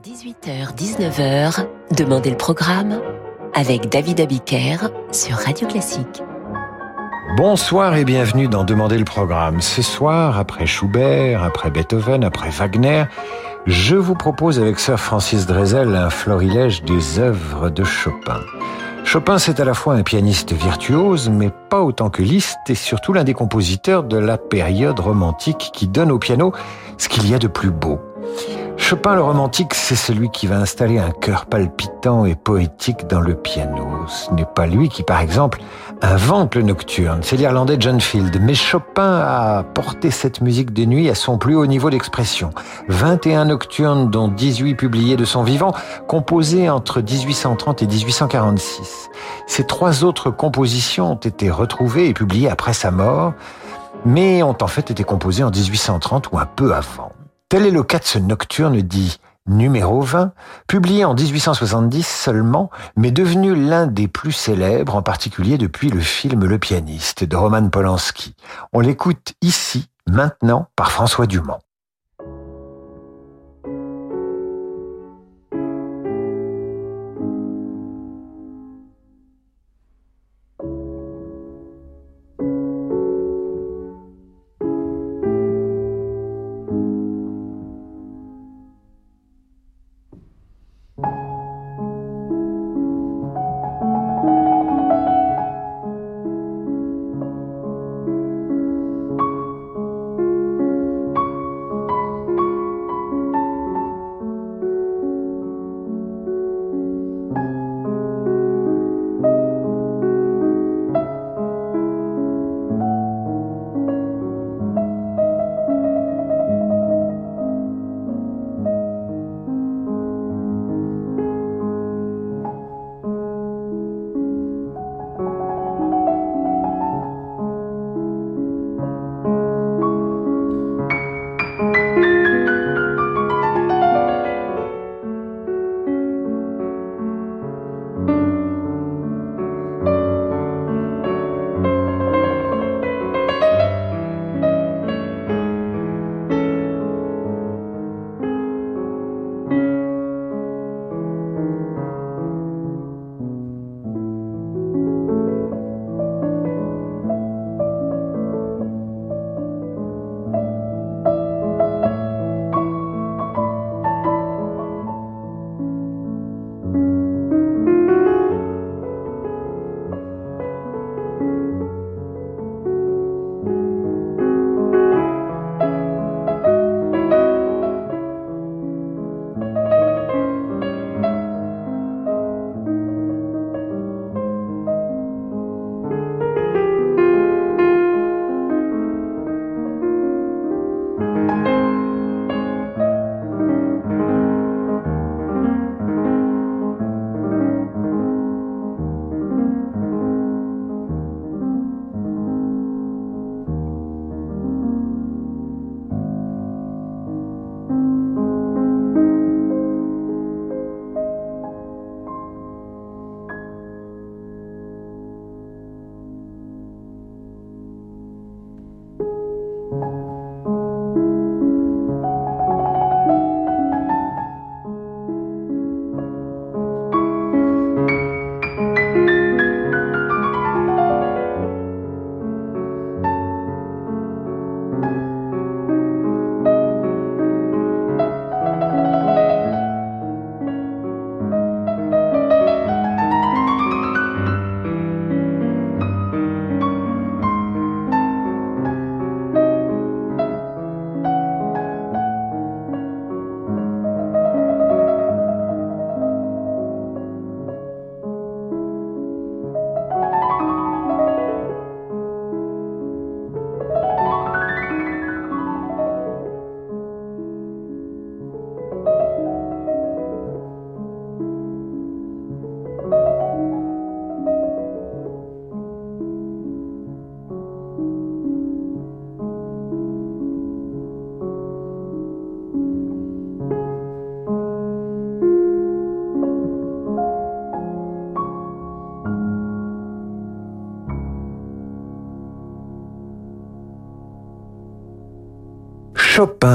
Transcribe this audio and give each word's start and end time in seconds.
18h-19h, 0.00 1.66
Demandez 1.96 2.30
le 2.30 2.36
programme 2.36 2.98
avec 3.54 3.90
David 3.90 4.22
Abiker 4.22 4.88
sur 5.12 5.36
Radio 5.36 5.68
Classique. 5.68 6.22
Bonsoir 7.36 7.94
et 7.96 8.04
bienvenue 8.04 8.48
dans 8.48 8.64
Demandez 8.64 8.96
le 8.96 9.04
programme. 9.04 9.60
Ce 9.60 9.82
soir, 9.82 10.38
après 10.38 10.64
Schubert, 10.64 11.44
après 11.44 11.70
Beethoven, 11.70 12.24
après 12.24 12.48
Wagner, 12.48 13.04
je 13.66 13.94
vous 13.94 14.14
propose 14.14 14.58
avec 14.58 14.80
Sir 14.80 14.98
Francis 14.98 15.46
Drezel 15.46 15.94
un 15.94 16.08
florilège 16.08 16.82
des 16.84 17.18
œuvres 17.18 17.68
de 17.68 17.84
Chopin. 17.84 18.40
Chopin, 19.04 19.38
c'est 19.38 19.60
à 19.60 19.64
la 19.64 19.74
fois 19.74 19.94
un 19.94 20.02
pianiste 20.02 20.54
virtuose, 20.54 21.28
mais 21.28 21.50
pas 21.68 21.82
autant 21.82 22.08
que 22.08 22.22
Liszt, 22.22 22.58
et 22.68 22.74
surtout 22.74 23.12
l'un 23.12 23.24
des 23.24 23.34
compositeurs 23.34 24.04
de 24.04 24.16
la 24.16 24.38
période 24.38 24.98
romantique 24.98 25.70
qui 25.74 25.86
donne 25.86 26.10
au 26.10 26.18
piano 26.18 26.52
ce 26.96 27.10
qu'il 27.10 27.28
y 27.28 27.34
a 27.34 27.38
de 27.38 27.48
plus 27.48 27.70
beau. 27.70 28.00
Chopin 28.82 29.14
le 29.14 29.22
romantique, 29.22 29.74
c'est 29.74 29.96
celui 29.96 30.28
qui 30.28 30.48
va 30.48 30.58
installer 30.58 30.98
un 30.98 31.12
cœur 31.12 31.46
palpitant 31.46 32.26
et 32.26 32.34
poétique 32.34 33.06
dans 33.06 33.20
le 33.20 33.34
piano. 33.34 33.86
Ce 34.08 34.30
n'est 34.34 34.44
pas 34.44 34.66
lui 34.66 34.88
qui, 34.88 35.04
par 35.04 35.20
exemple, 35.20 35.60
invente 36.02 36.56
le 36.56 36.62
nocturne, 36.62 37.20
c'est 37.22 37.36
l'Irlandais 37.36 37.76
John 37.78 38.00
Field. 38.00 38.36
Mais 38.42 38.54
Chopin 38.54 39.20
a 39.20 39.62
porté 39.62 40.10
cette 40.10 40.40
musique 40.40 40.72
de 40.72 40.84
nuit 40.84 41.08
à 41.08 41.14
son 41.14 41.38
plus 41.38 41.54
haut 41.54 41.64
niveau 41.64 41.90
d'expression. 41.90 42.50
21 42.88 43.46
nocturnes, 43.46 44.10
dont 44.10 44.26
18 44.26 44.74
publiés 44.74 45.16
de 45.16 45.24
son 45.24 45.44
vivant, 45.44 45.72
composés 46.08 46.68
entre 46.68 47.00
1830 47.00 47.82
et 47.82 47.86
1846. 47.86 49.10
Ces 49.46 49.64
trois 49.64 50.02
autres 50.02 50.30
compositions 50.30 51.12
ont 51.12 51.14
été 51.14 51.50
retrouvées 51.50 52.08
et 52.08 52.14
publiées 52.14 52.50
après 52.50 52.74
sa 52.74 52.90
mort, 52.90 53.32
mais 54.04 54.42
ont 54.42 54.58
en 54.60 54.66
fait 54.66 54.90
été 54.90 55.04
composées 55.04 55.44
en 55.44 55.50
1830 55.50 56.32
ou 56.32 56.38
un 56.38 56.46
peu 56.46 56.74
avant. 56.74 57.12
Tel 57.52 57.66
est 57.66 57.70
le 57.70 57.82
cas 57.82 57.98
de 57.98 58.04
ce 58.04 58.18
nocturne 58.18 58.80
dit 58.80 59.18
numéro 59.46 60.00
20, 60.00 60.32
publié 60.66 61.04
en 61.04 61.12
1870 61.12 62.02
seulement, 62.02 62.70
mais 62.96 63.10
devenu 63.10 63.54
l'un 63.54 63.86
des 63.86 64.08
plus 64.08 64.32
célèbres, 64.32 64.96
en 64.96 65.02
particulier 65.02 65.58
depuis 65.58 65.90
le 65.90 66.00
film 66.00 66.46
Le 66.46 66.58
pianiste 66.58 67.24
de 67.24 67.36
Roman 67.36 67.68
Polanski. 67.68 68.34
On 68.72 68.80
l'écoute 68.80 69.34
ici, 69.42 69.90
maintenant, 70.06 70.68
par 70.76 70.92
François 70.92 71.26
Dumont. 71.26 71.58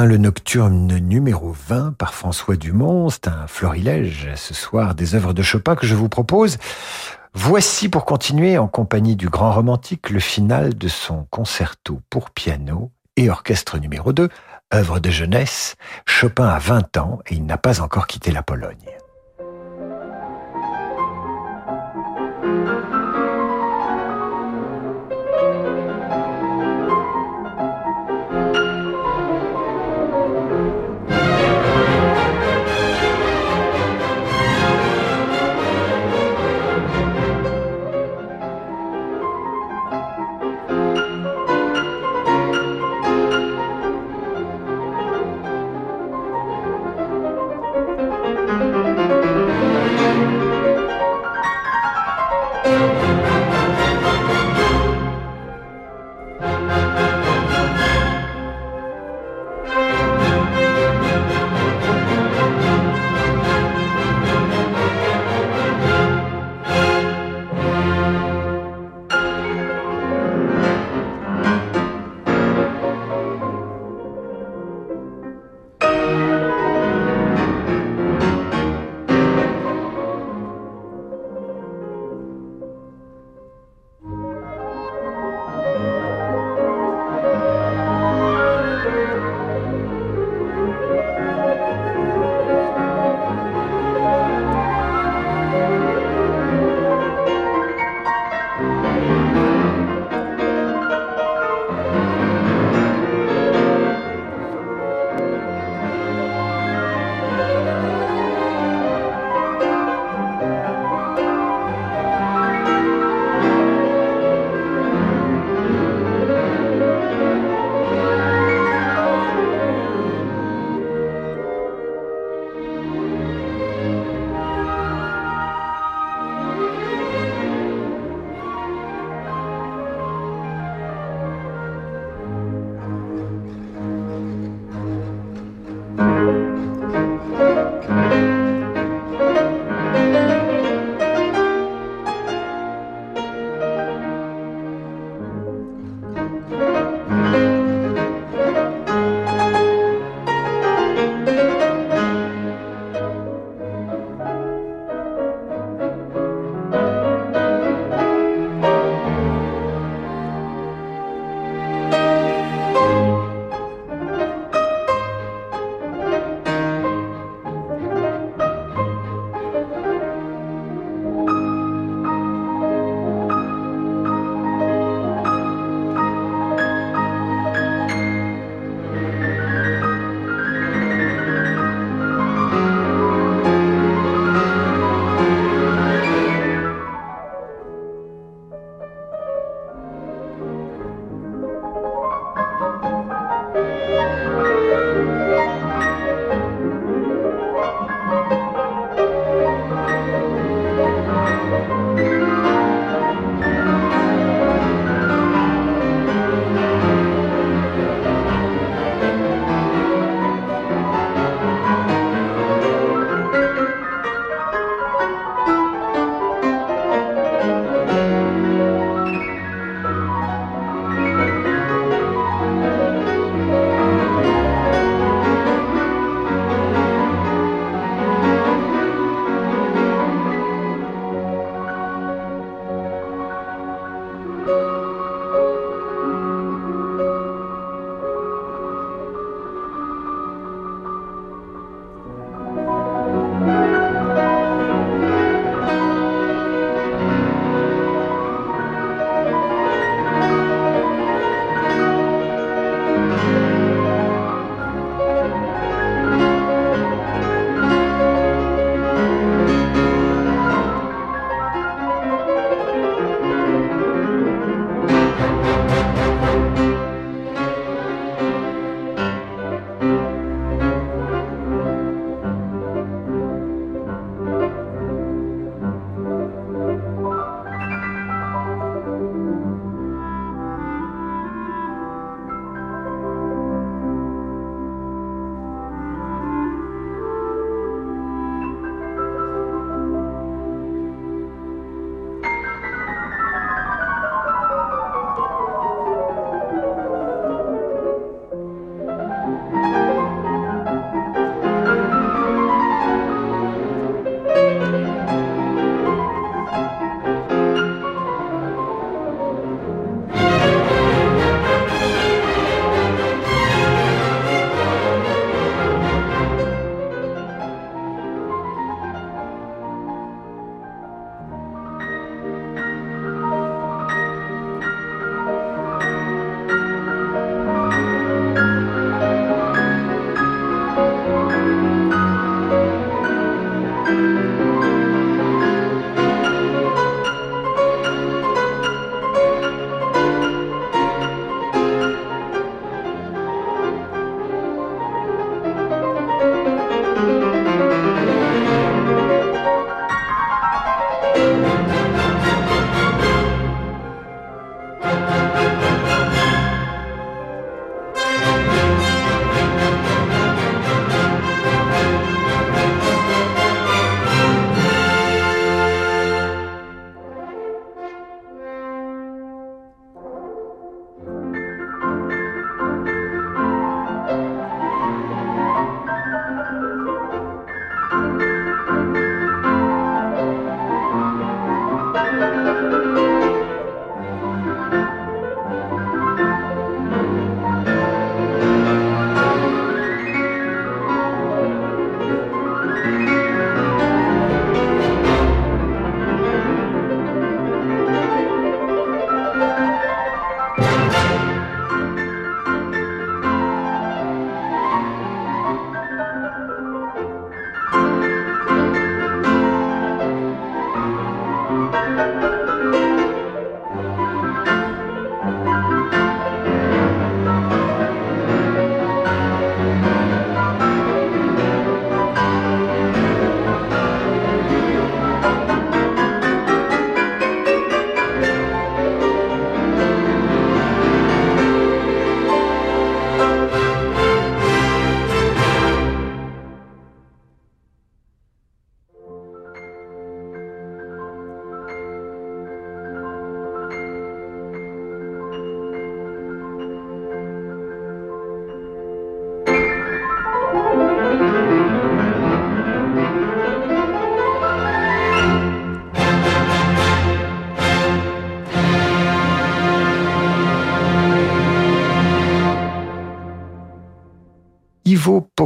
Le 0.07 0.17
nocturne 0.17 0.97
numéro 0.99 1.51
20 1.51 1.97
par 1.97 2.13
François 2.13 2.55
Dumont. 2.55 3.09
C'est 3.09 3.27
un 3.27 3.45
florilège 3.47 4.29
ce 4.35 4.53
soir 4.53 4.95
des 4.95 5.15
œuvres 5.15 5.33
de 5.33 5.41
Chopin 5.41 5.75
que 5.75 5.85
je 5.85 5.95
vous 5.95 6.07
propose. 6.07 6.57
Voici 7.33 7.89
pour 7.89 8.05
continuer 8.05 8.57
en 8.57 8.67
compagnie 8.67 9.17
du 9.17 9.27
grand 9.27 9.51
romantique 9.51 10.09
le 10.09 10.21
final 10.21 10.75
de 10.75 10.87
son 10.87 11.25
concerto 11.29 11.99
pour 12.09 12.31
piano 12.31 12.91
et 13.17 13.29
orchestre 13.29 13.79
numéro 13.79 14.13
2, 14.13 14.29
œuvre 14.73 14.99
de 14.99 15.09
jeunesse. 15.09 15.75
Chopin 16.05 16.47
a 16.47 16.57
20 16.57 16.97
ans 16.97 17.19
et 17.27 17.35
il 17.35 17.45
n'a 17.45 17.57
pas 17.57 17.81
encore 17.81 18.07
quitté 18.07 18.31
la 18.31 18.43
Pologne. 18.43 18.97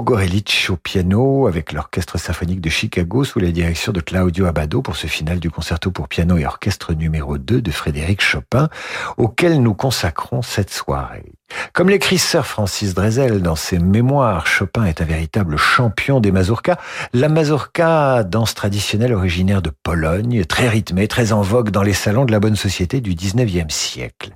Au 0.04 0.78
piano 0.78 1.46
avec 1.46 1.74
l'Orchestre 1.74 2.18
symphonique 2.18 2.60
de 2.60 2.72
Chicago 2.72 3.24
sous 3.24 3.40
la 3.40 3.52
direction 3.52 3.92
de 3.92 4.00
Claudio 4.00 4.48
Abbado 4.48 4.82
pour 4.82 4.96
ce 4.96 5.06
final 5.06 5.40
du 5.40 5.52
concerto 5.52 5.92
pour 5.92 6.08
piano 6.08 6.38
et 6.38 6.46
orchestre 6.46 6.94
numéro 6.94 7.38
2 7.38 7.62
de 7.62 7.72
Frédéric 7.72 8.20
Chopin 8.20 8.70
auquel 9.18 9.62
nous 9.62 9.76
consacrons 9.76 10.42
cette 10.42 10.72
soirée. 10.72 11.34
Comme 11.74 11.90
l'écrit 11.90 12.18
Sir 12.18 12.46
Francis 12.46 12.94
Drezel 12.94 13.42
dans 13.42 13.56
ses 13.56 13.80
mémoires, 13.80 14.48
Chopin 14.48 14.86
est 14.86 15.02
un 15.02 15.06
véritable 15.06 15.58
champion 15.58 16.20
des 16.20 16.32
mazurkas. 16.32 16.78
La 17.14 17.30
mazurka, 17.30 18.24
danse 18.24 18.54
traditionnelle 18.56 19.14
originaire 19.14 19.62
de 19.62 19.72
Pologne, 19.84 20.46
très 20.46 20.68
rythmée, 20.68 21.08
très 21.08 21.32
en 21.32 21.42
vogue 21.42 21.70
dans 21.70 21.84
les 21.84 21.94
salons 21.94 22.26
de 22.26 22.32
la 22.32 22.40
bonne 22.40 22.56
société 22.56 23.02
du 23.02 23.14
19e 23.14 23.70
siècle. 23.70 24.32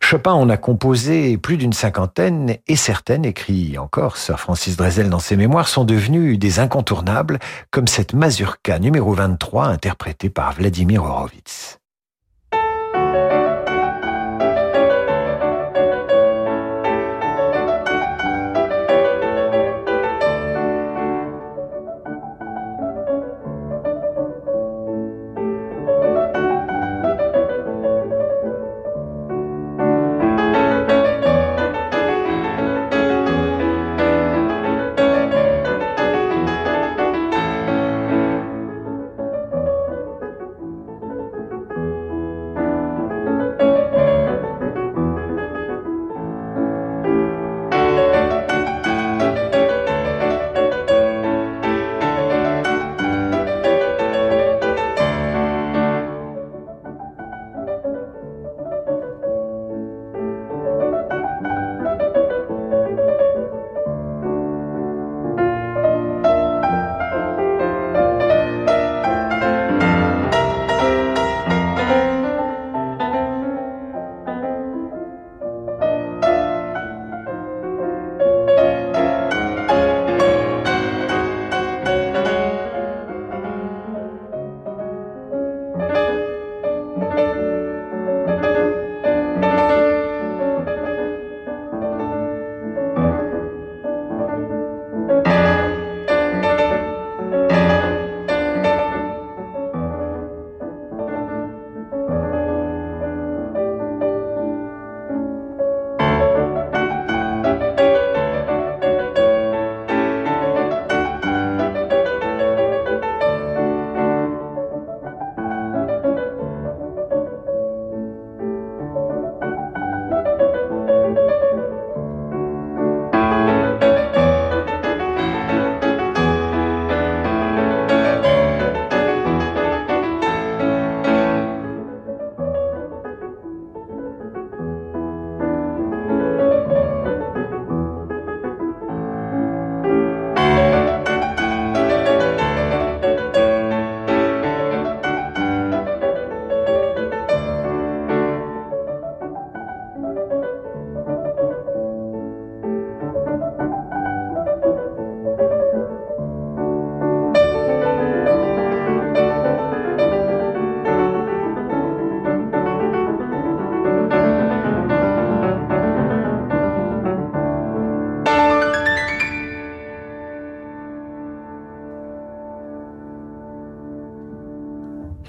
Chopin 0.00 0.32
en 0.32 0.48
a 0.48 0.56
composé 0.56 1.36
plus 1.38 1.56
d'une 1.56 1.72
cinquantaine 1.72 2.56
et 2.66 2.76
certaines, 2.76 3.24
écrit 3.24 3.78
encore 3.78 4.16
Sir 4.16 4.38
Francis 4.38 4.76
Drezel 4.76 5.10
dans 5.10 5.18
ses 5.18 5.36
mémoires, 5.36 5.68
sont 5.68 5.84
devenues 5.84 6.38
des 6.38 6.58
incontournables, 6.58 7.38
comme 7.70 7.88
cette 7.88 8.14
mazurka 8.14 8.78
numéro 8.78 9.12
23 9.14 9.66
interprétée 9.66 10.30
par 10.30 10.52
Vladimir 10.52 11.04
Horowitz. 11.04 11.79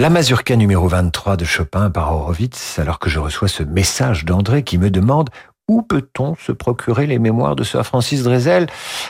La 0.01 0.09
mazurka 0.09 0.55
numéro 0.55 0.87
23 0.87 1.37
de 1.37 1.45
Chopin 1.45 1.91
par 1.91 2.11
Horowitz, 2.11 2.79
alors 2.79 2.97
que 2.97 3.07
je 3.07 3.19
reçois 3.19 3.47
ce 3.47 3.61
message 3.61 4.25
d'André 4.25 4.63
qui 4.63 4.79
me 4.79 4.89
demande 4.89 5.29
où 5.71 5.83
peut-on 5.83 6.35
se 6.35 6.51
procurer 6.51 7.07
les 7.07 7.17
mémoires 7.17 7.55
de 7.55 7.63
Sir 7.63 7.85
Francis 7.85 8.23
Drezel? 8.23 8.67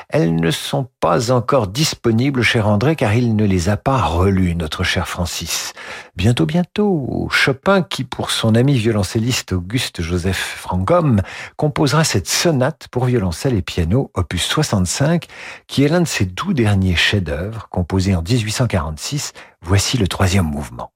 Elles 0.09 0.35
ne 0.35 0.51
sont 0.51 0.87
pas 0.99 1.31
encore 1.31 1.65
disponibles, 1.65 2.43
cher 2.43 2.67
André, 2.67 2.95
car 2.95 3.15
il 3.15 3.35
ne 3.35 3.45
les 3.45 3.67
a 3.67 3.77
pas 3.77 3.99
relues, 3.99 4.53
notre 4.53 4.83
cher 4.83 5.07
Francis. 5.07 5.73
Bientôt, 6.15 6.45
bientôt, 6.45 7.27
Chopin, 7.31 7.81
qui 7.81 8.03
pour 8.03 8.29
son 8.29 8.53
ami 8.53 8.75
violoncelliste 8.75 9.53
Auguste 9.53 10.03
Joseph 10.03 10.37
Frangom, 10.37 11.21
composera 11.55 12.03
cette 12.03 12.27
sonate 12.27 12.87
pour 12.91 13.05
violoncelle 13.05 13.55
et 13.55 13.63
piano, 13.63 14.11
opus 14.13 14.43
65, 14.43 15.25
qui 15.65 15.83
est 15.83 15.87
l'un 15.87 16.01
de 16.01 16.07
ses 16.07 16.25
doux 16.25 16.53
derniers 16.53 16.95
chefs-d'œuvre, 16.95 17.69
composé 17.71 18.13
en 18.13 18.21
1846. 18.21 19.33
Voici 19.63 19.97
le 19.97 20.07
troisième 20.07 20.45
mouvement. 20.45 20.91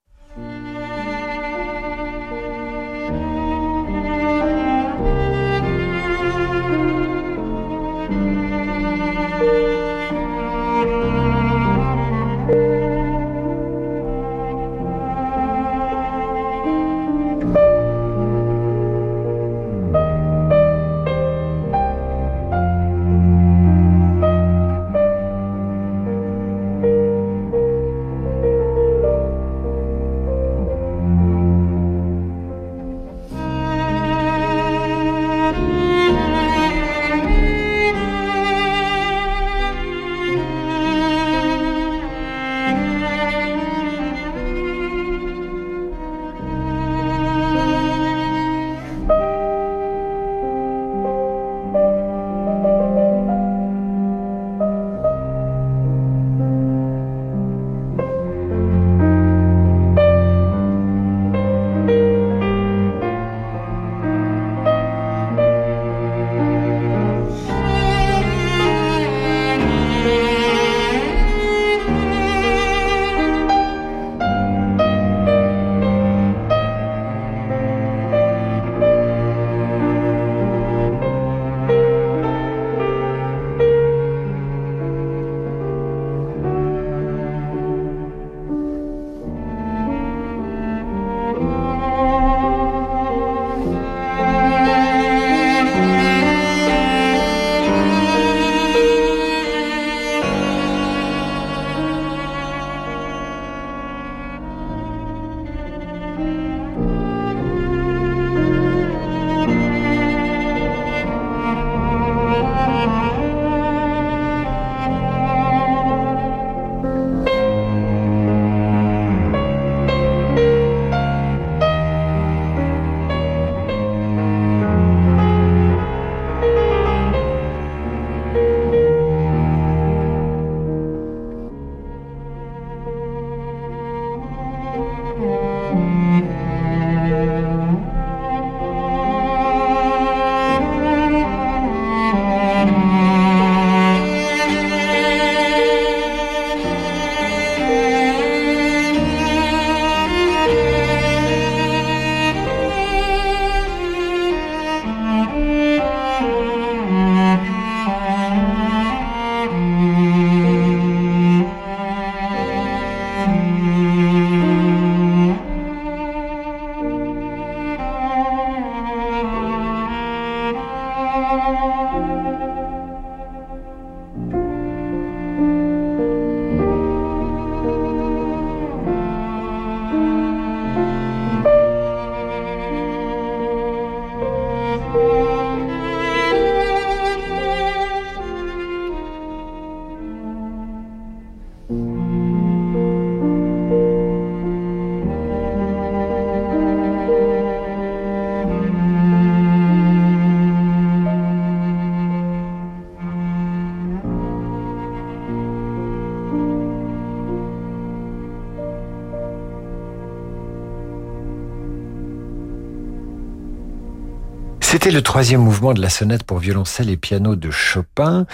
C'était 214.86 214.98
le 214.98 215.02
troisième 215.02 215.41
mouvement 215.41 215.74
de 215.74 215.82
la 215.82 215.89
sonate 215.89 216.21
pour 216.21 216.38
violoncelle 216.38 216.91
et 216.91 216.95
piano 216.95 217.36
de 217.36 217.50
Chopin, 217.50 218.28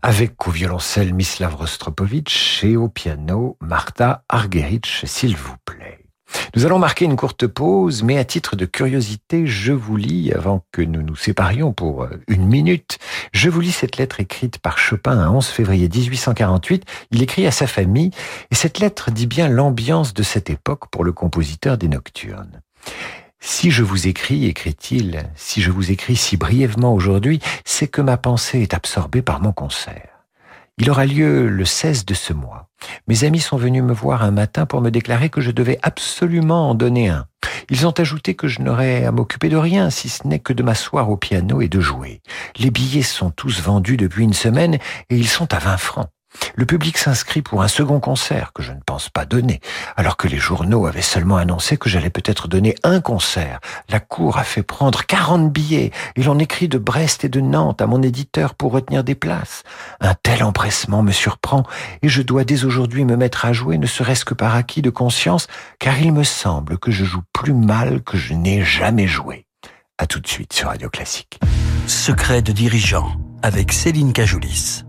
avec 0.00 0.46
au 0.46 0.52
violoncelle 0.52 1.12
Mislav 1.12 1.56
Rostropovitch 1.56 2.62
et 2.62 2.76
au 2.76 2.88
piano 2.88 3.56
Martha 3.60 4.22
Argerich, 4.28 5.02
s'il 5.06 5.34
vous 5.34 5.56
plaît. 5.64 5.98
Nous 6.54 6.64
allons 6.64 6.78
marquer 6.78 7.04
une 7.04 7.16
courte 7.16 7.48
pause, 7.48 8.04
mais 8.04 8.16
à 8.16 8.24
titre 8.24 8.54
de 8.54 8.64
curiosité, 8.64 9.48
je 9.48 9.72
vous 9.72 9.96
lis, 9.96 10.32
avant 10.32 10.64
que 10.70 10.82
nous 10.82 11.02
nous 11.02 11.16
séparions 11.16 11.72
pour 11.72 12.04
euh, 12.04 12.22
une 12.28 12.46
minute, 12.46 13.00
je 13.32 13.50
vous 13.50 13.60
lis 13.60 13.72
cette 13.72 13.96
lettre 13.96 14.20
écrite 14.20 14.58
par 14.58 14.78
Chopin 14.78 15.18
un 15.18 15.30
11 15.30 15.48
février 15.48 15.88
1848. 15.88 16.84
Il 17.10 17.24
écrit 17.24 17.44
à 17.44 17.50
sa 17.50 17.66
famille, 17.66 18.12
et 18.52 18.54
cette 18.54 18.78
lettre 18.78 19.10
dit 19.10 19.26
bien 19.26 19.48
l'ambiance 19.48 20.14
de 20.14 20.22
cette 20.22 20.48
époque 20.48 20.92
pour 20.92 21.02
le 21.02 21.10
compositeur 21.10 21.76
des 21.76 21.88
Nocturnes. 21.88 22.62
Si 23.40 23.70
je 23.70 23.82
vous 23.82 24.08
écris, 24.08 24.46
écrit-il, 24.46 25.30
si 25.34 25.62
je 25.62 25.70
vous 25.70 25.90
écris 25.90 26.16
si 26.16 26.36
brièvement 26.36 26.92
aujourd'hui, 26.92 27.40
c'est 27.64 27.88
que 27.88 28.00
ma 28.00 28.16
pensée 28.16 28.60
est 28.60 28.74
absorbée 28.74 29.22
par 29.22 29.40
mon 29.40 29.52
concert. 29.52 30.18
Il 30.80 30.90
aura 30.90 31.06
lieu 31.06 31.48
le 31.48 31.64
16 31.64 32.04
de 32.04 32.14
ce 32.14 32.32
mois. 32.32 32.68
Mes 33.08 33.24
amis 33.24 33.40
sont 33.40 33.56
venus 33.56 33.82
me 33.82 33.92
voir 33.92 34.22
un 34.22 34.30
matin 34.30 34.64
pour 34.64 34.80
me 34.80 34.90
déclarer 34.90 35.28
que 35.28 35.40
je 35.40 35.50
devais 35.50 35.78
absolument 35.82 36.70
en 36.70 36.74
donner 36.74 37.08
un. 37.08 37.26
Ils 37.68 37.86
ont 37.86 37.92
ajouté 37.98 38.34
que 38.34 38.46
je 38.46 38.62
n'aurais 38.62 39.04
à 39.04 39.12
m'occuper 39.12 39.48
de 39.48 39.56
rien, 39.56 39.90
si 39.90 40.08
ce 40.08 40.26
n'est 40.26 40.38
que 40.38 40.52
de 40.52 40.62
m'asseoir 40.62 41.10
au 41.10 41.16
piano 41.16 41.60
et 41.60 41.68
de 41.68 41.80
jouer. 41.80 42.20
Les 42.58 42.70
billets 42.70 43.02
sont 43.02 43.30
tous 43.30 43.60
vendus 43.60 43.96
depuis 43.96 44.24
une 44.24 44.34
semaine 44.34 44.74
et 44.74 45.16
ils 45.16 45.28
sont 45.28 45.52
à 45.52 45.58
20 45.58 45.76
francs. 45.78 46.08
Le 46.56 46.66
public 46.66 46.98
s'inscrit 46.98 47.42
pour 47.42 47.62
un 47.62 47.68
second 47.68 48.00
concert 48.00 48.52
que 48.52 48.62
je 48.62 48.72
ne 48.72 48.80
pense 48.84 49.08
pas 49.08 49.24
donner, 49.24 49.60
alors 49.96 50.16
que 50.16 50.28
les 50.28 50.38
journaux 50.38 50.86
avaient 50.86 51.02
seulement 51.02 51.36
annoncé 51.36 51.76
que 51.76 51.88
j'allais 51.88 52.10
peut-être 52.10 52.48
donner 52.48 52.74
un 52.82 53.00
concert. 53.00 53.60
La 53.88 54.00
cour 54.00 54.38
a 54.38 54.44
fait 54.44 54.62
prendre 54.62 55.04
40 55.04 55.52
billets 55.52 55.92
et 56.16 56.22
l'on 56.22 56.38
écrit 56.38 56.68
de 56.68 56.78
Brest 56.78 57.24
et 57.24 57.28
de 57.28 57.40
Nantes 57.40 57.80
à 57.80 57.86
mon 57.86 58.02
éditeur 58.02 58.54
pour 58.54 58.72
retenir 58.72 59.04
des 59.04 59.14
places. 59.14 59.62
Un 60.00 60.14
tel 60.14 60.42
empressement 60.42 61.02
me 61.02 61.12
surprend 61.12 61.64
et 62.02 62.08
je 62.08 62.22
dois 62.22 62.44
dès 62.44 62.64
aujourd'hui 62.64 63.04
me 63.04 63.16
mettre 63.16 63.44
à 63.44 63.52
jouer, 63.52 63.78
ne 63.78 63.86
serait-ce 63.86 64.24
que 64.24 64.34
par 64.34 64.54
acquis 64.54 64.82
de 64.82 64.90
conscience, 64.90 65.46
car 65.78 65.98
il 66.00 66.12
me 66.12 66.24
semble 66.24 66.78
que 66.78 66.90
je 66.90 67.04
joue 67.04 67.22
plus 67.32 67.54
mal 67.54 68.02
que 68.02 68.16
je 68.16 68.34
n'ai 68.34 68.64
jamais 68.64 69.06
joué. 69.06 69.46
À 69.98 70.06
tout 70.06 70.20
de 70.20 70.28
suite 70.28 70.52
sur 70.52 70.68
Radio 70.68 70.88
Classique. 70.88 71.40
Secret 71.86 72.42
de 72.42 72.52
dirigeant 72.52 73.10
avec 73.42 73.72
Céline 73.72 74.12
Cajoulis. 74.12 74.84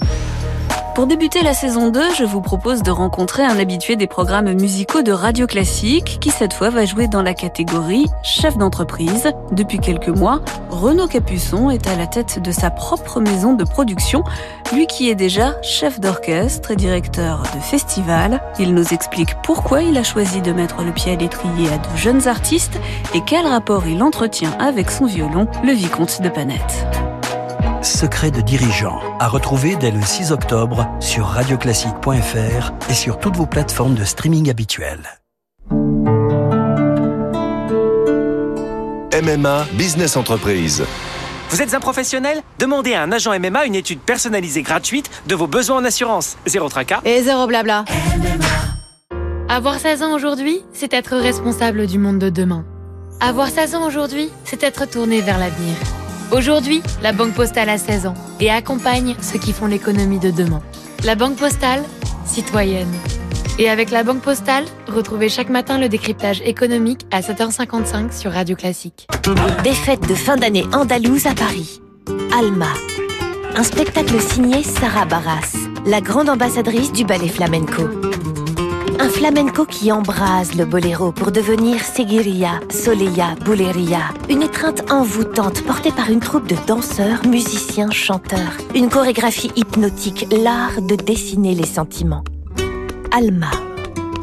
Pour 0.99 1.07
débuter 1.07 1.43
la 1.43 1.53
saison 1.53 1.91
2, 1.91 2.13
je 2.13 2.25
vous 2.25 2.41
propose 2.41 2.83
de 2.83 2.91
rencontrer 2.91 3.41
un 3.45 3.57
habitué 3.57 3.95
des 3.95 4.05
programmes 4.05 4.51
musicaux 4.51 5.01
de 5.01 5.13
Radio 5.13 5.47
Classique 5.47 6.17
qui 6.19 6.29
cette 6.29 6.51
fois 6.51 6.71
va 6.71 6.83
jouer 6.83 7.07
dans 7.07 7.21
la 7.21 7.33
catégorie 7.33 8.07
chef 8.21 8.57
d'entreprise. 8.57 9.31
Depuis 9.53 9.79
quelques 9.79 10.09
mois, 10.09 10.41
Renaud 10.69 11.07
Capuçon 11.07 11.69
est 11.69 11.87
à 11.87 11.95
la 11.95 12.05
tête 12.05 12.39
de 12.43 12.51
sa 12.51 12.69
propre 12.69 13.21
maison 13.21 13.53
de 13.53 13.63
production, 13.63 14.25
lui 14.73 14.87
qui 14.87 15.09
est 15.09 15.15
déjà 15.15 15.55
chef 15.61 16.01
d'orchestre 16.01 16.71
et 16.71 16.75
directeur 16.75 17.43
de 17.55 17.61
festival. 17.61 18.41
Il 18.59 18.75
nous 18.75 18.93
explique 18.93 19.41
pourquoi 19.41 19.83
il 19.83 19.97
a 19.97 20.03
choisi 20.03 20.41
de 20.41 20.51
mettre 20.51 20.83
le 20.83 20.91
pied 20.91 21.13
à 21.13 21.15
l'étrier 21.15 21.69
à 21.69 21.77
de 21.77 21.95
jeunes 21.95 22.27
artistes 22.27 22.77
et 23.15 23.21
quel 23.25 23.47
rapport 23.47 23.87
il 23.87 24.03
entretient 24.03 24.51
avec 24.59 24.91
son 24.91 25.05
violon, 25.05 25.47
le 25.63 25.71
vicomte 25.71 26.21
de 26.21 26.27
Panette. 26.27 26.85
Secret 27.81 28.29
de 28.29 28.41
dirigeant, 28.41 28.99
à 29.19 29.29
retrouver 29.29 29.77
dès 29.77 29.91
le 29.91 30.01
6 30.01 30.33
octobre 30.33 30.85
sur 30.99 31.25
radioclassique.fr 31.25 32.89
et 32.89 32.93
sur 32.93 33.19
toutes 33.19 33.37
vos 33.37 33.45
plateformes 33.45 33.95
de 33.95 34.03
streaming 34.03 34.49
habituelles. 34.49 35.21
MMA 39.23 39.65
Business 39.73 40.17
Entreprise. 40.17 40.83
Vous 41.51 41.61
êtes 41.61 41.73
un 41.73 41.79
professionnel? 41.79 42.41
Demandez 42.59 42.93
à 42.93 43.01
un 43.01 43.13
agent 43.13 43.37
MMA 43.39 43.65
une 43.65 43.75
étude 43.75 43.99
personnalisée 43.99 44.61
gratuite 44.61 45.09
de 45.27 45.35
vos 45.35 45.47
besoins 45.47 45.77
en 45.77 45.85
assurance. 45.85 46.37
Zéro 46.45 46.67
tracas. 46.67 46.99
Et 47.05 47.23
zéro 47.23 47.47
blabla. 47.47 47.85
Avoir 49.47 49.79
16 49.79 50.03
ans 50.03 50.13
aujourd'hui, 50.13 50.63
c'est 50.73 50.93
être 50.93 51.15
responsable 51.15 51.87
du 51.87 51.97
monde 51.97 52.19
de 52.19 52.29
demain. 52.29 52.65
Avoir 53.21 53.47
16 53.47 53.75
ans 53.75 53.87
aujourd'hui, 53.87 54.29
c'est 54.43 54.63
être 54.63 54.85
tourné 54.85 55.21
vers 55.21 55.39
l'avenir. 55.39 55.75
Aujourd'hui, 56.31 56.83
la 57.01 57.11
Banque 57.11 57.33
Postale 57.33 57.69
a 57.69 57.79
16 57.79 58.05
ans 58.05 58.13
et 58.39 58.51
accompagne 58.51 59.15
ceux 59.19 59.39
qui 59.39 59.51
font 59.51 59.65
l'économie 59.65 60.19
de 60.19 60.29
demain. 60.29 60.61
La 61.03 61.15
Banque 61.15 61.37
Postale, 61.37 61.83
citoyenne. 62.23 62.91
Et 63.57 63.67
avec 63.67 63.89
la 63.89 64.03
Banque 64.03 64.21
Postale, 64.21 64.65
retrouvez 64.87 65.27
chaque 65.27 65.49
matin 65.49 65.79
le 65.79 65.89
décryptage 65.89 66.41
économique 66.41 67.07
à 67.09 67.21
7h55 67.21 68.15
sur 68.15 68.31
Radio 68.31 68.55
Classique. 68.55 69.07
Des 69.63 70.07
de 70.07 70.15
fin 70.15 70.37
d'année 70.37 70.65
andalouse 70.71 71.25
à 71.25 71.33
Paris. 71.33 71.81
Alma. 72.37 72.73
Un 73.55 73.63
spectacle 73.63 74.21
signé 74.21 74.61
Sarah 74.61 75.05
Barras, 75.05 75.57
la 75.87 75.99
grande 75.99 76.29
ambassadrice 76.29 76.91
du 76.91 77.05
ballet 77.05 77.27
flamenco. 77.27 77.89
Un 79.01 79.07
flamenco 79.07 79.65
qui 79.65 79.93
embrase 79.93 80.55
le 80.55 80.65
boléro 80.65 81.13
pour 81.13 81.31
devenir 81.31 81.81
Seguiria, 81.81 82.59
Soleya, 82.69 83.35
Buleria. 83.45 84.09
Une 84.29 84.41
étreinte 84.41 84.91
envoûtante 84.91 85.63
portée 85.63 85.93
par 85.93 86.09
une 86.09 86.19
troupe 86.19 86.47
de 86.47 86.57
danseurs, 86.67 87.25
musiciens, 87.25 87.91
chanteurs. 87.91 88.57
Une 88.75 88.89
chorégraphie 88.89 89.51
hypnotique, 89.55 90.27
l'art 90.31 90.81
de 90.81 90.95
dessiner 90.95 91.55
les 91.55 91.65
sentiments. 91.65 92.25
Alma, 93.11 93.51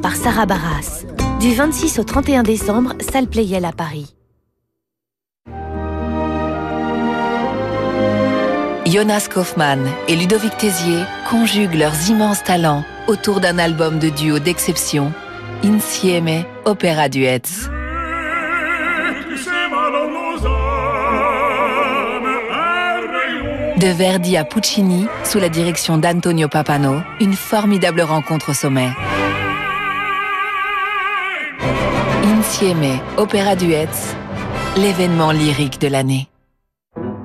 par 0.02 0.14
Sarah 0.14 0.44
Barras. 0.44 1.06
Du 1.40 1.54
26 1.54 1.98
au 1.98 2.04
31 2.04 2.42
décembre, 2.42 2.92
salle 3.00 3.28
Playel 3.28 3.64
à 3.64 3.72
Paris. 3.72 4.14
Jonas 8.84 9.28
Kaufmann 9.32 9.88
et 10.06 10.16
Ludovic 10.16 10.56
Tézier 10.58 11.02
conjuguent 11.30 11.74
leurs 11.74 12.10
immenses 12.10 12.44
talents 12.44 12.84
autour 13.06 13.40
d'un 13.40 13.58
album 13.58 13.98
de 13.98 14.08
duo 14.08 14.38
d'exception, 14.38 15.12
Insieme 15.64 16.44
Opera 16.64 17.08
Duets. 17.08 17.68
De 23.78 23.88
Verdi 23.88 24.36
à 24.36 24.44
Puccini, 24.44 25.06
sous 25.22 25.38
la 25.38 25.48
direction 25.48 25.98
d'Antonio 25.98 26.48
Papano, 26.48 27.02
une 27.20 27.34
formidable 27.34 28.00
rencontre 28.00 28.50
au 28.50 28.54
sommet. 28.54 28.88
Insieme 32.24 32.98
Opera 33.16 33.54
Duets, 33.54 33.88
l'événement 34.76 35.30
lyrique 35.30 35.80
de 35.80 35.88
l'année. 35.88 36.28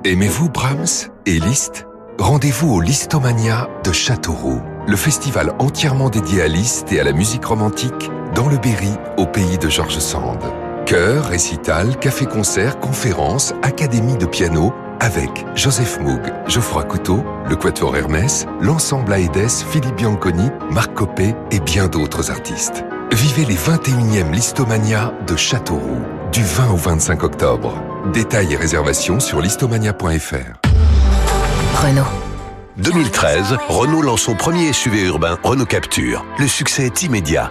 Aimez-vous 0.04 0.50
Brahms 0.50 1.10
et 1.26 1.38
Liszt? 1.38 1.86
Rendez-vous 2.18 2.74
au 2.74 2.80
Listomania 2.80 3.68
de 3.84 3.92
Châteauroux, 3.92 4.60
le 4.86 4.96
festival 4.96 5.54
entièrement 5.58 6.08
dédié 6.08 6.42
à 6.42 6.48
Liszt 6.48 6.92
et 6.92 7.00
à 7.00 7.04
la 7.04 7.12
musique 7.12 7.44
romantique 7.44 8.10
dans 8.34 8.48
le 8.48 8.56
Berry, 8.56 8.92
au 9.16 9.26
pays 9.26 9.58
de 9.58 9.68
Georges 9.68 9.98
Sand. 9.98 10.38
Chœur, 10.86 11.26
récital, 11.26 11.98
café-concert, 11.98 12.80
conférences, 12.80 13.54
académie 13.62 14.16
de 14.16 14.26
piano, 14.26 14.72
avec 15.00 15.44
Joseph 15.54 16.00
Moog, 16.00 16.32
Geoffroy 16.46 16.84
Couteau, 16.84 17.24
le 17.48 17.56
Quatuor 17.56 17.96
Hermès, 17.96 18.46
l'ensemble 18.60 19.12
Aedes, 19.12 19.64
Philippe 19.70 19.96
Bianconi, 19.96 20.50
Marc 20.70 20.94
Copé 20.94 21.34
et 21.50 21.60
bien 21.60 21.88
d'autres 21.88 22.30
artistes. 22.30 22.84
Vivez 23.12 23.44
les 23.44 23.56
21e 23.56 24.32
Listomania 24.32 25.12
de 25.26 25.36
Châteauroux, 25.36 26.02
du 26.32 26.42
20 26.42 26.70
au 26.72 26.76
25 26.76 27.22
octobre. 27.24 27.74
Détails 28.12 28.54
et 28.54 28.56
réservations 28.56 29.20
sur 29.20 29.40
listomania.fr. 29.40 30.60
Renault. 31.82 32.31
2013, 32.78 33.56
Renault 33.68 34.00
lance 34.00 34.22
son 34.22 34.34
premier 34.34 34.72
SUV 34.72 35.02
urbain, 35.02 35.38
Renault 35.42 35.66
Capture. 35.66 36.24
Le 36.38 36.48
succès 36.48 36.86
est 36.86 37.02
immédiat. 37.02 37.50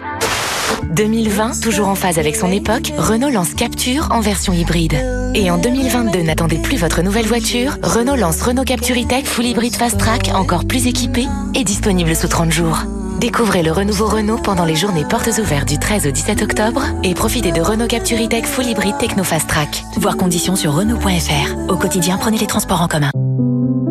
2020, 0.94 1.62
toujours 1.62 1.90
en 1.90 1.96
phase 1.96 2.18
avec 2.18 2.36
son 2.36 2.52
époque, 2.52 2.92
Renault 2.98 3.30
lance 3.30 3.54
Capture 3.54 4.10
en 4.12 4.20
version 4.20 4.52
hybride. 4.52 4.96
Et 5.36 5.52
en 5.52 5.60
2022, 5.60 6.24
n'attendez 6.24 6.58
plus 6.58 6.78
votre 6.78 7.04
nouvelle 7.04 7.28
voiture, 7.28 7.78
Renault 7.84 8.16
lance 8.16 8.42
Renault 8.42 8.64
Capture 8.64 8.98
E-Tech 8.98 9.26
Full 9.26 9.46
Hybrid 9.46 9.76
Fast 9.76 10.00
Track, 10.00 10.32
encore 10.34 10.66
plus 10.66 10.88
équipé 10.88 11.28
et 11.54 11.64
disponible 11.64 12.16
sous 12.16 12.28
30 12.28 12.52
jours. 12.52 12.80
Découvrez 13.22 13.62
le 13.62 13.72
renouveau 13.72 14.08
Renault 14.08 14.40
pendant 14.40 14.66
les 14.66 14.76
journées 14.76 15.06
portes 15.06 15.30
ouvertes 15.40 15.68
du 15.68 15.78
13 15.78 16.08
au 16.08 16.12
17 16.12 16.42
octobre 16.42 16.82
et 17.04 17.14
profitez 17.14 17.52
de 17.52 17.62
Renault 17.62 17.86
Capture 17.86 18.18
E-Tech 18.18 18.46
Full 18.46 18.66
Hybrid 18.66 18.98
Techno 18.98 19.24
Fast 19.24 19.48
Track. 19.48 19.84
Voir 19.98 20.18
conditions 20.18 20.56
sur 20.56 20.74
Renault.fr. 20.74 21.70
Au 21.72 21.78
quotidien, 21.78 22.18
prenez 22.18 22.40
les 22.40 22.48
transports 22.48 22.82
en 22.82 22.88
commun. 22.88 23.12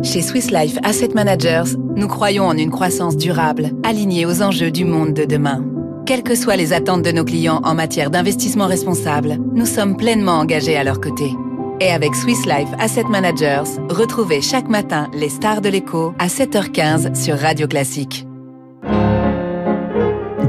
Chez 0.02 0.22
Swiss 0.22 0.50
Life 0.50 0.78
Asset 0.82 1.10
Managers, 1.14 1.76
nous 1.94 2.08
croyons 2.08 2.44
en 2.44 2.56
une 2.56 2.72
croissance 2.72 3.16
durable, 3.16 3.70
alignée 3.84 4.26
aux 4.26 4.42
enjeux 4.42 4.72
du 4.72 4.84
monde 4.84 5.14
de 5.14 5.24
demain. 5.24 5.64
Quelles 6.06 6.24
que 6.24 6.34
soient 6.34 6.56
les 6.56 6.72
attentes 6.72 7.02
de 7.02 7.12
nos 7.12 7.24
clients 7.24 7.60
en 7.62 7.76
matière 7.76 8.10
d'investissement 8.10 8.66
responsable, 8.66 9.38
nous 9.54 9.66
sommes 9.66 9.96
pleinement 9.96 10.40
engagés 10.40 10.76
à 10.76 10.82
leur 10.82 11.00
côté. 11.00 11.30
Et 11.78 11.92
avec 11.92 12.16
Swiss 12.16 12.46
Life 12.46 12.70
Asset 12.80 13.04
Managers, 13.04 13.78
retrouvez 13.90 14.40
chaque 14.40 14.68
matin 14.68 15.08
les 15.14 15.28
stars 15.28 15.60
de 15.60 15.68
l'écho 15.68 16.14
à 16.18 16.26
7h15 16.26 17.14
sur 17.14 17.38
Radio 17.38 17.68
Classique. 17.68 18.26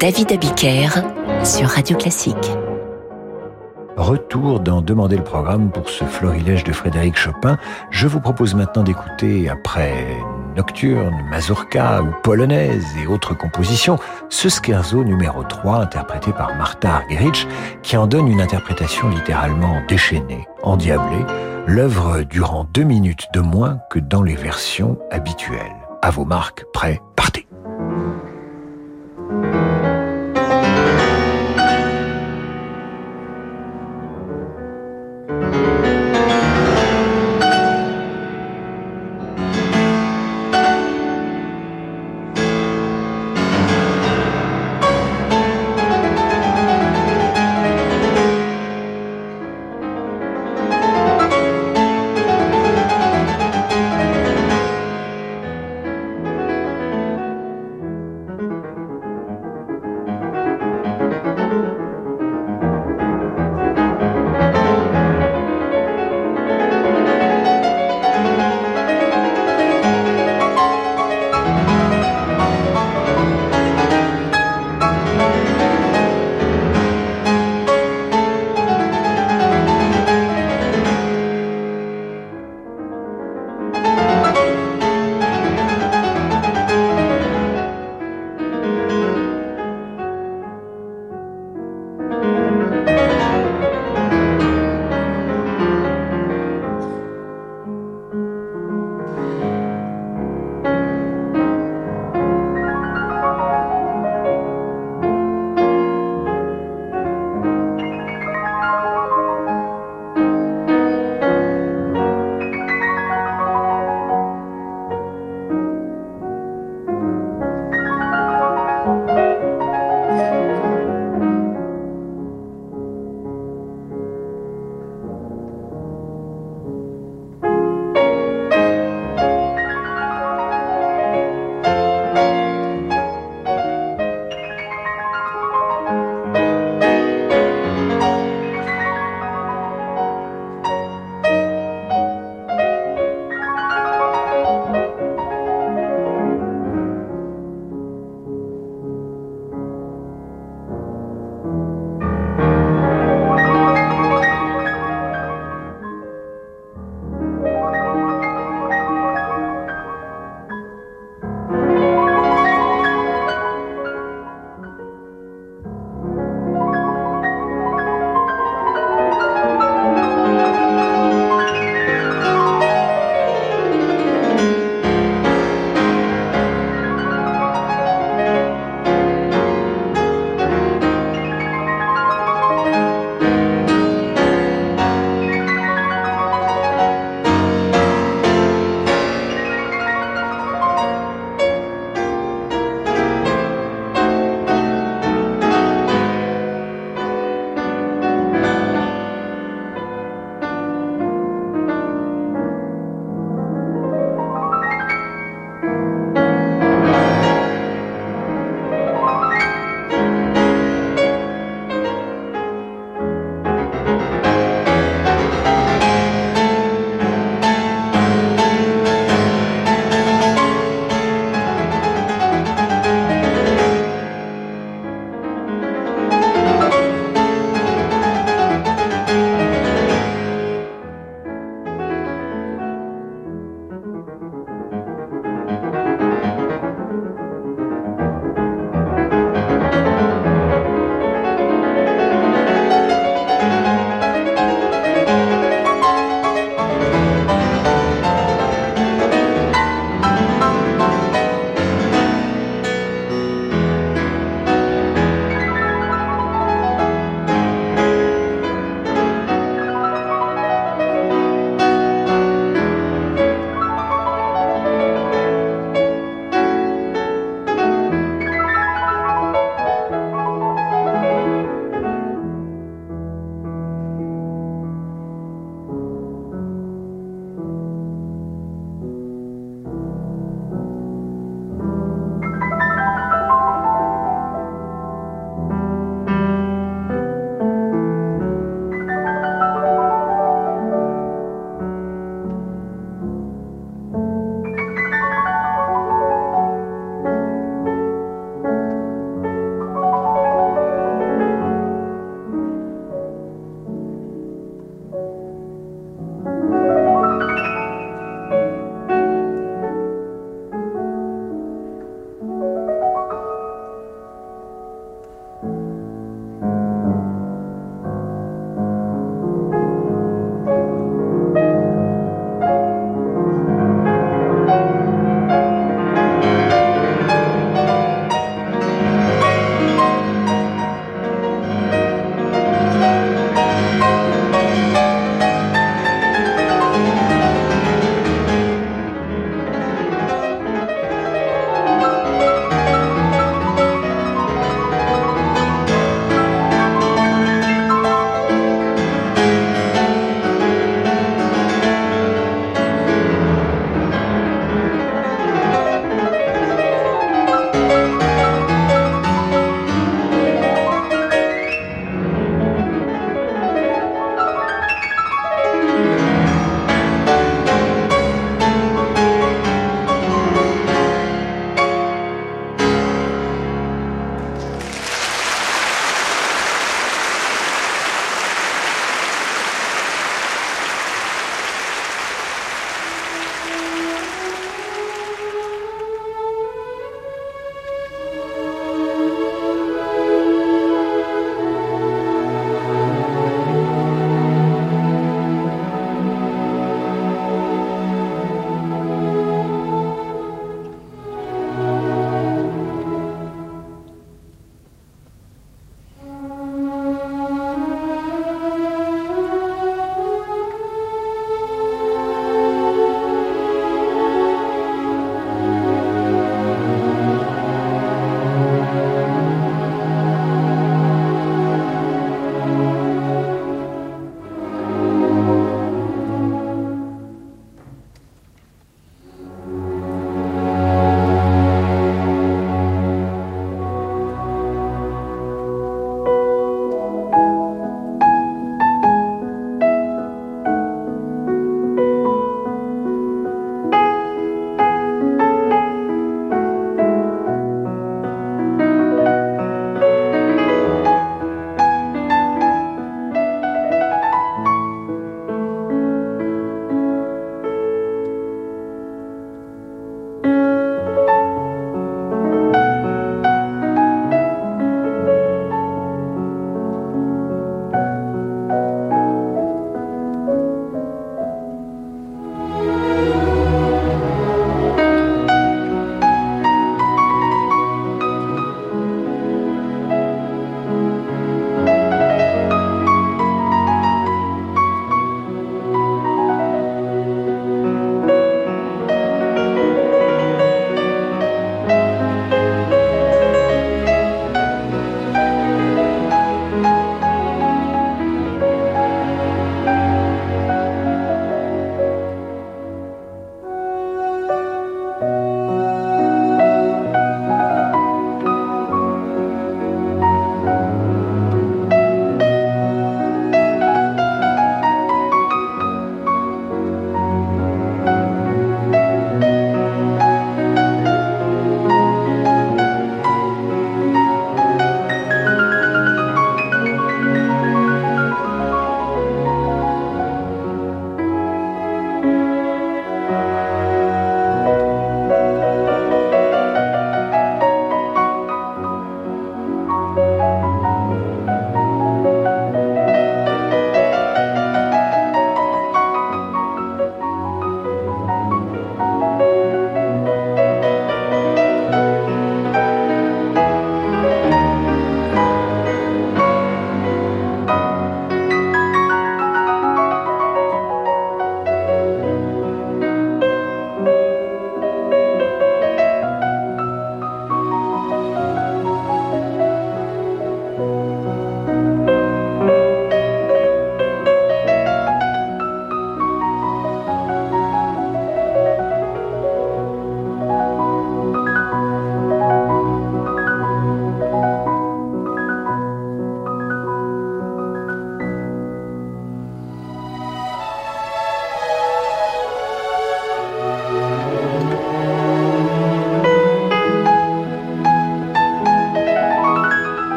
David 0.00 0.32
Abiker 0.32 0.88
sur 1.44 1.68
Radio 1.68 1.94
Classique. 1.94 2.34
Retour 3.98 4.60
dans 4.60 4.80
Demander 4.80 5.18
le 5.18 5.24
programme 5.24 5.70
pour 5.70 5.90
ce 5.90 6.04
florilège 6.04 6.64
de 6.64 6.72
Frédéric 6.72 7.18
Chopin. 7.18 7.58
Je 7.90 8.06
vous 8.06 8.18
propose 8.18 8.54
maintenant 8.54 8.82
d'écouter, 8.82 9.50
après 9.50 10.06
Nocturne, 10.56 11.14
Mazurka 11.28 12.00
ou 12.00 12.14
Polonaise 12.22 12.86
et 13.02 13.06
autres 13.06 13.36
compositions, 13.36 13.98
ce 14.30 14.48
scherzo 14.48 15.04
numéro 15.04 15.42
3 15.42 15.82
interprété 15.82 16.32
par 16.32 16.56
Martha 16.56 16.94
Argerich 16.94 17.46
qui 17.82 17.98
en 17.98 18.06
donne 18.06 18.28
une 18.28 18.40
interprétation 18.40 19.10
littéralement 19.10 19.82
déchaînée, 19.86 20.48
endiablée, 20.62 21.26
l'œuvre 21.66 22.22
durant 22.22 22.64
deux 22.72 22.84
minutes 22.84 23.26
de 23.34 23.40
moins 23.40 23.80
que 23.90 23.98
dans 23.98 24.22
les 24.22 24.34
versions 24.34 24.98
habituelles. 25.10 25.76
À 26.00 26.10
vos 26.10 26.24
marques, 26.24 26.64
prêts, 26.72 27.02
partez. 27.16 27.49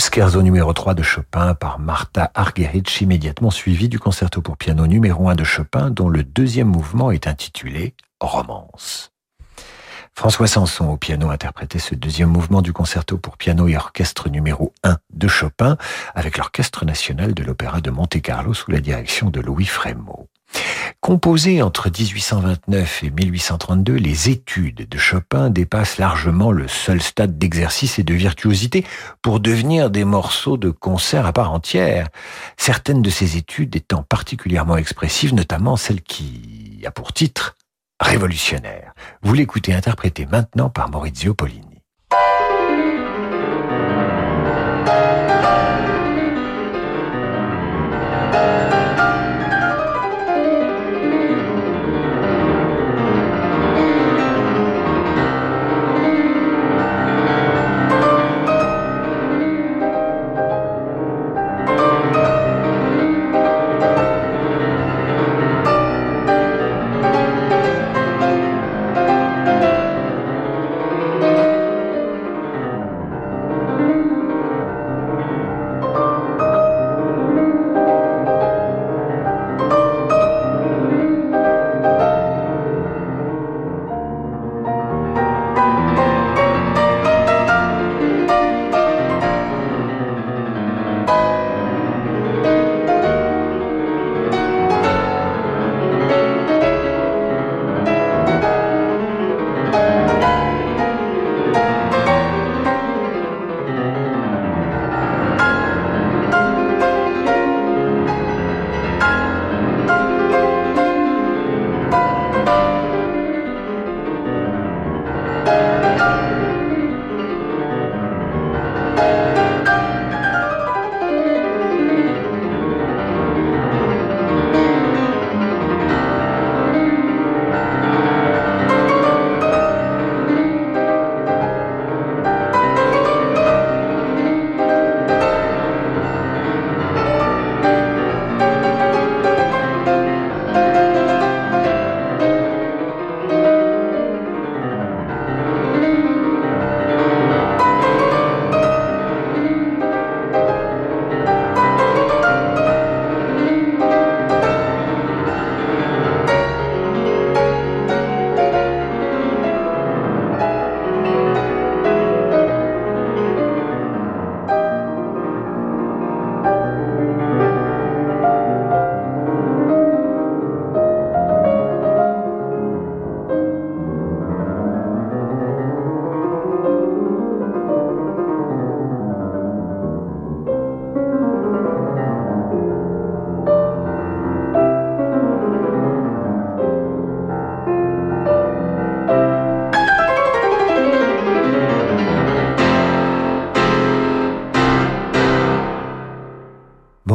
Scherzo 0.00 0.40
numéro 0.40 0.72
3 0.72 0.94
de 0.94 1.02
Chopin 1.02 1.54
par 1.54 1.78
Martha 1.78 2.30
Argerich, 2.34 3.02
immédiatement 3.02 3.50
suivi 3.50 3.90
du 3.90 3.98
concerto 3.98 4.40
pour 4.40 4.56
piano 4.56 4.86
numéro 4.86 5.28
1 5.28 5.34
de 5.34 5.44
Chopin, 5.44 5.90
dont 5.90 6.08
le 6.08 6.24
deuxième 6.24 6.68
mouvement 6.68 7.10
est 7.10 7.26
intitulé 7.26 7.94
Romance. 8.18 9.12
François 10.14 10.46
Sanson 10.46 10.88
au 10.88 10.96
piano 10.96 11.28
interprétait 11.28 11.78
ce 11.78 11.94
deuxième 11.94 12.30
mouvement 12.30 12.62
du 12.62 12.72
concerto 12.72 13.18
pour 13.18 13.36
piano 13.36 13.68
et 13.68 13.76
orchestre 13.76 14.30
numéro 14.30 14.72
1 14.84 14.96
de 15.12 15.28
Chopin 15.28 15.76
avec 16.14 16.38
l'Orchestre 16.38 16.86
national 16.86 17.34
de 17.34 17.42
l'Opéra 17.42 17.82
de 17.82 17.90
Monte-Carlo 17.90 18.54
sous 18.54 18.70
la 18.70 18.80
direction 18.80 19.28
de 19.28 19.40
Louis 19.40 19.66
Frémaux. 19.66 20.29
Composées 21.00 21.62
entre 21.62 21.88
1829 21.88 23.04
et 23.04 23.10
1832, 23.10 23.94
les 23.94 24.28
études 24.28 24.86
de 24.88 24.98
Chopin 24.98 25.48
dépassent 25.48 25.98
largement 25.98 26.52
le 26.52 26.68
seul 26.68 27.00
stade 27.00 27.38
d'exercice 27.38 27.98
et 27.98 28.02
de 28.02 28.12
virtuosité 28.12 28.84
pour 29.22 29.40
devenir 29.40 29.90
des 29.90 30.04
morceaux 30.04 30.58
de 30.58 30.70
concert 30.70 31.24
à 31.24 31.32
part 31.32 31.52
entière. 31.52 32.08
Certaines 32.58 33.02
de 33.02 33.10
ces 33.10 33.38
études 33.38 33.76
étant 33.76 34.02
particulièrement 34.02 34.76
expressives, 34.76 35.34
notamment 35.34 35.76
celle 35.76 36.02
qui 36.02 36.82
a 36.84 36.90
pour 36.90 37.12
titre 37.12 37.56
Révolutionnaire. 37.98 38.92
Vous 39.22 39.34
l'écoutez 39.34 39.74
interprété 39.74 40.26
maintenant 40.26 40.70
par 40.70 40.90
Maurizio 40.90 41.34
Polini. 41.34 41.69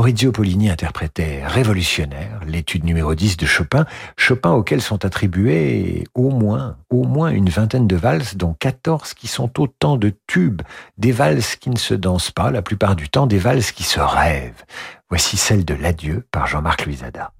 Maurizio 0.05 0.31
Pollini 0.31 0.69
interprétait 0.69 1.41
Révolutionnaire, 1.47 2.39
l'étude 2.45 2.83
numéro 2.83 3.15
10 3.15 3.37
de 3.37 3.47
Chopin, 3.47 3.87
Chopin 4.17 4.51
auquel 4.51 4.79
sont 4.79 5.03
attribuées 5.03 6.03
au 6.13 6.29
moins, 6.29 6.77
au 6.91 7.05
moins 7.05 7.29
une 7.29 7.49
vingtaine 7.49 7.87
de 7.87 7.95
valses, 7.95 8.37
dont 8.37 8.53
14 8.53 9.15
qui 9.15 9.25
sont 9.25 9.59
autant 9.59 9.97
de 9.97 10.13
tubes, 10.27 10.61
des 10.99 11.11
valses 11.11 11.55
qui 11.55 11.71
ne 11.71 11.77
se 11.79 11.95
dansent 11.95 12.29
pas 12.29 12.51
la 12.51 12.61
plupart 12.61 12.95
du 12.95 13.09
temps, 13.09 13.25
des 13.25 13.39
valses 13.39 13.71
qui 13.71 13.81
se 13.81 13.99
rêvent. 13.99 14.63
Voici 15.09 15.37
celle 15.37 15.65
de 15.65 15.73
l'adieu 15.73 16.23
par 16.29 16.45
Jean-Marc 16.45 16.85
Luisada. 16.85 17.31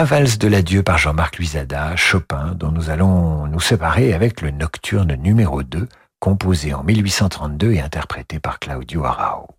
La 0.00 0.06
valse 0.06 0.38
de 0.38 0.48
l'adieu 0.48 0.82
par 0.82 0.96
Jean-Marc 0.96 1.36
Luisada, 1.36 1.94
Chopin, 1.94 2.54
dont 2.54 2.72
nous 2.72 2.88
allons 2.88 3.46
nous 3.46 3.60
séparer 3.60 4.14
avec 4.14 4.40
le 4.40 4.50
nocturne 4.50 5.14
numéro 5.14 5.62
2, 5.62 5.86
composé 6.20 6.72
en 6.72 6.82
1832 6.82 7.72
et 7.72 7.82
interprété 7.82 8.40
par 8.40 8.58
Claudio 8.60 9.04
Arao. 9.04 9.49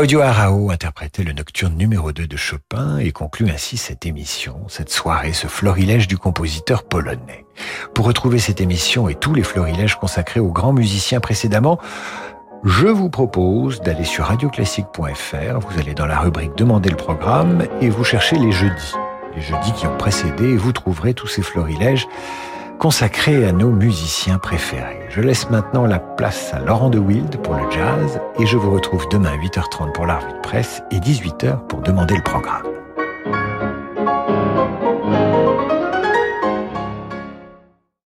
Claudio 0.00 0.22
Arao 0.22 0.70
interprétait 0.70 1.24
le 1.24 1.34
nocturne 1.34 1.76
numéro 1.76 2.10
2 2.10 2.26
de 2.26 2.36
Chopin 2.38 2.96
et 2.96 3.12
conclut 3.12 3.50
ainsi 3.50 3.76
cette 3.76 4.06
émission, 4.06 4.62
cette 4.66 4.88
soirée, 4.88 5.34
ce 5.34 5.46
florilège 5.46 6.08
du 6.08 6.16
compositeur 6.16 6.84
polonais. 6.84 7.44
Pour 7.92 8.06
retrouver 8.06 8.38
cette 8.38 8.62
émission 8.62 9.10
et 9.10 9.14
tous 9.14 9.34
les 9.34 9.42
florilèges 9.42 9.96
consacrés 9.96 10.40
aux 10.40 10.52
grands 10.52 10.72
musiciens 10.72 11.20
précédemment, 11.20 11.78
je 12.64 12.86
vous 12.86 13.10
propose 13.10 13.82
d'aller 13.82 14.04
sur 14.04 14.24
radioclassique.fr, 14.24 15.58
vous 15.58 15.78
allez 15.78 15.92
dans 15.92 16.06
la 16.06 16.18
rubrique 16.18 16.56
Demandez 16.56 16.88
le 16.88 16.96
programme 16.96 17.66
et 17.82 17.90
vous 17.90 18.02
cherchez 18.02 18.36
les 18.36 18.52
jeudis. 18.52 18.94
Les 19.36 19.42
jeudis 19.42 19.72
qui 19.74 19.86
ont 19.86 19.98
précédé 19.98 20.44
et 20.44 20.56
vous 20.56 20.72
trouverez 20.72 21.12
tous 21.12 21.26
ces 21.26 21.42
florilèges 21.42 22.08
consacré 22.80 23.44
à 23.44 23.52
nos 23.52 23.70
musiciens 23.70 24.38
préférés. 24.38 25.00
Je 25.10 25.20
laisse 25.20 25.50
maintenant 25.50 25.84
la 25.84 25.98
place 25.98 26.54
à 26.54 26.60
Laurent 26.60 26.88
de 26.88 26.98
Wild 26.98 27.36
pour 27.42 27.54
le 27.54 27.70
jazz 27.70 28.18
et 28.38 28.46
je 28.46 28.56
vous 28.56 28.70
retrouve 28.70 29.06
demain 29.10 29.32
à 29.32 29.36
8h30 29.36 29.92
pour 29.92 30.06
la 30.06 30.16
revue 30.16 30.32
de 30.32 30.40
presse 30.40 30.82
et 30.90 30.98
18h 30.98 31.66
pour 31.66 31.82
demander 31.82 32.16
le 32.16 32.22
programme. 32.22 32.79